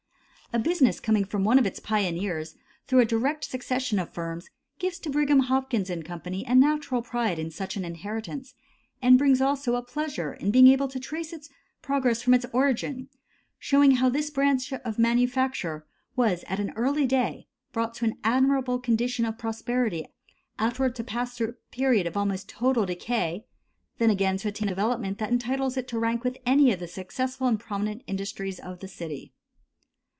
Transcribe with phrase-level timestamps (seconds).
[0.53, 2.55] A business coming from one of its pioneers
[2.85, 6.21] through a direct succession of firms gives to Brigham, Hopkins & Co.
[6.25, 8.53] a natural pride in such an inheritance,
[9.01, 11.49] and brings also a pleasure in being able to trace its
[11.81, 13.07] progress from its origin,
[13.59, 15.85] showing how this branch of manufacture
[16.17, 20.05] was at an early day brought to an admirable condition of prosperity,
[20.59, 23.45] afterwards to pass through a period of almost total decay,
[23.99, 26.89] then again to attain a development that entitles it to rank with any of the
[26.89, 29.31] successful and prominent industries of the city.